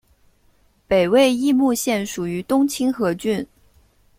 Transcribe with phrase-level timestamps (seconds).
[0.87, 3.45] 北魏绎幕县属于东清河郡。